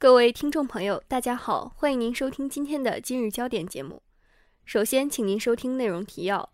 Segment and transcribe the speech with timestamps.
[0.00, 4.04] 各位听众朋友，大家好，欢迎您收听今天的今日焦点节目。
[4.64, 6.52] 首先，请您收听内容提要：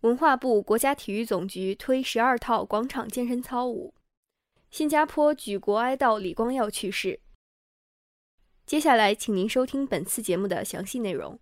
[0.00, 3.94] 文化部、国家体育总局推十二套广场健身操舞；
[4.72, 7.20] 新加坡举国哀悼李光耀去世。
[8.66, 11.38] 接下来，请您收听本次节目的详细内容。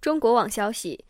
[0.00, 1.04] 中国网消息。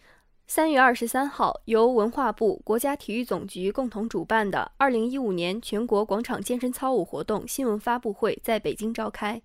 [0.53, 9.41] 三月二十三号，由文化部、国家体育总局共同主办的二零一五年全国广场健身操舞活动新闻发布会在北京召开。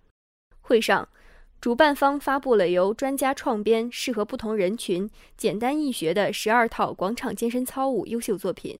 [0.62, 1.08] 会上，
[1.62, 5.08] 主办方发布了由专家创编、适合不同人群、
[5.38, 8.76] 简单易学的十二套广场健身操舞优秀作品，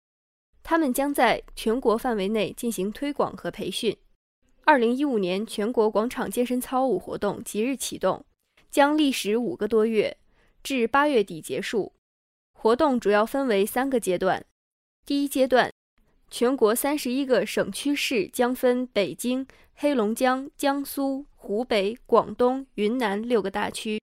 [0.64, 3.96] 他们将在全国范围内进行推广和培训。
[4.64, 8.26] 二零一五年全国广场健身操舞活动即日启动，
[8.72, 10.18] 将历时五个多月，
[10.64, 11.94] 至八月底结束。
[12.66, 14.44] 活动主要分为三个阶段。
[15.06, 15.72] 第一阶段，
[16.32, 24.02] 全国三十一个省区市将分北京、黑龙江、江苏、湖北、广东、云南六个大区，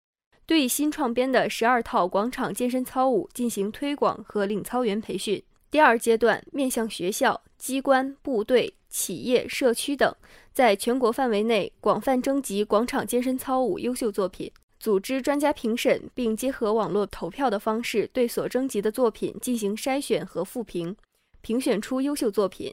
[0.46, 5.42] 对新创编的十二套广场健身操舞进行推广和领操员培训。
[5.68, 10.14] 第二阶段，面向学校、机关、部队、企业、社区等，
[10.52, 14.52] 在全国范围内广泛征集广场健身操舞优秀作品。
[14.84, 20.94] 组织专家评审，并结合网络投票的方式，对所征集的作品进行筛选和复评，
[21.40, 22.70] 评选出优秀作品。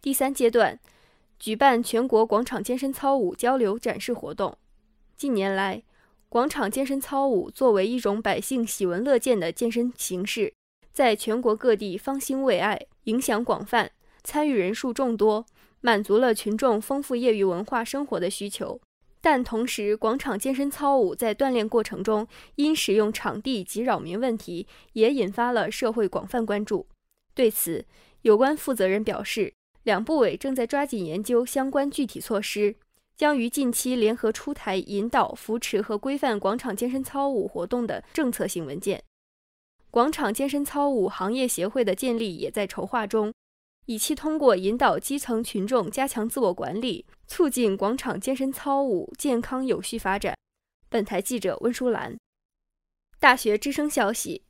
[0.00, 0.78] 第三阶段，
[1.40, 4.56] 举办全国广场健身操舞交流展示活动。
[5.16, 5.82] 近年来，
[6.28, 10.54] 广场健身操舞作为一种百姓喜闻乐见的健身形式，
[10.92, 13.90] 在全国各地方兴未艾，影响广泛，
[14.22, 15.44] 参与人数众多，
[15.80, 18.80] 满足了群众丰富业余文化生活的需求。
[19.22, 26.86] 但同时，广场健身操舞在锻炼过程中因使用场地及扰民问题，也引发了社会广泛关注。
[27.34, 27.84] 对此，
[28.22, 32.76] 有关负责人表示，两部委正在抓紧研究相关具体措施，
[33.16, 39.02] 将于近期联合出台引导、扶持和规范广场健身操舞活动的政策性文件。
[39.90, 43.32] 广场健身操舞行业协会的建立也在筹划中。
[43.90, 50.32] 以期通过引导基层群众加强自我管理，促进广场健身操舞健康有序发展。
[50.88, 52.16] 本台记者温淑兰。
[53.18, 54.44] 大学之声消息：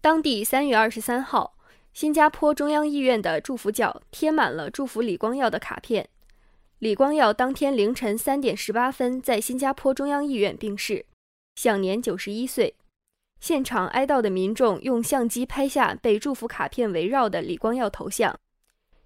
[0.00, 1.56] 当地三月二十三号，
[1.92, 6.08] 新加坡中央医院的祝福角贴满了祝福李光耀的卡片。
[6.80, 11.06] 李光耀当天凌晨三点十八分在新加坡中央医院病逝，
[11.54, 12.74] 享年九十一岁。
[13.38, 18.36] 现场哀悼的民众用相机拍下被祝福卡片围绕的李光耀头像。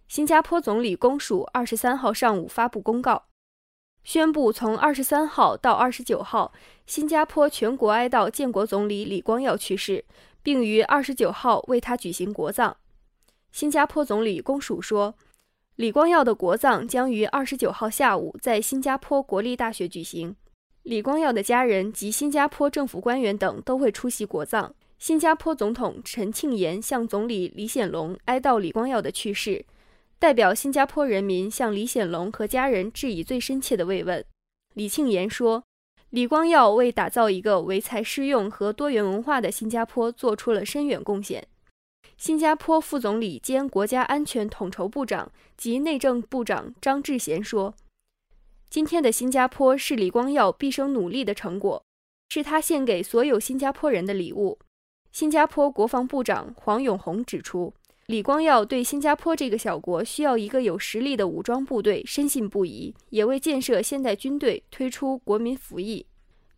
[0.09, 3.27] 新加坡总理公署二十三号上午发布公告，
[4.03, 6.51] 宣布从二十三号到二十九号，
[6.87, 10.07] 新加坡全国哀悼建国总理李光耀去世，
[10.43, 12.75] 并于二十九号为他举行国葬。
[13.53, 15.15] 新加坡总理公署说，
[15.77, 20.35] 李光耀的国葬将于二十九号下午在新加坡国立大学举行，
[20.85, 24.75] 李光耀的家人及新加坡政府官员等都会出席国葬。
[24.99, 29.67] 新加坡总统陈庆炎向总理李显龙哀悼李光耀的去世。
[30.19, 34.25] 代表新加坡人民向李显龙和家人致以最深切的慰问。
[34.75, 35.63] 李庆炎说
[36.11, 41.47] ：“李光耀为打造一个唯才适用和多元文化的新加坡做出了深远贡献。”
[42.19, 47.75] 新加坡副总理兼国家安全统筹部长及内政部长张志贤说
[48.69, 51.81] ：“今天的新加坡是李光耀毕生努力的成果，
[52.31, 54.59] 是他献给所有新加坡人的礼物。”
[55.13, 57.73] 新加坡国防部长黄永红指出。
[58.09, 66.07] 李光耀对新加坡这个小国需要一个有实力的武装部队深信不疑，也为建设现代军队推出国民服役。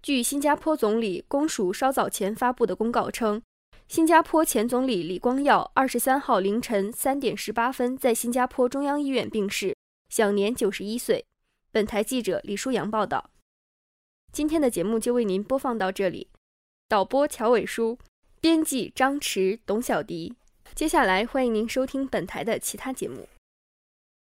[0.01, 3.43] 据新加坡总理公署稍早前发布的公告称，
[3.89, 9.75] 新加坡前总理李光耀二十三号凌晨三点十八分在新加坡中央医院病逝，
[10.09, 11.25] 享年九十一岁。
[11.73, 13.29] 本台记者李舒阳报道。
[14.33, 16.29] 今天的节目就为您播放到这里，
[16.87, 17.99] 导播乔伟书，
[18.41, 20.37] 编辑张驰、董小迪。
[20.75, 23.29] 接下来，欢迎您收听本台的其他节目。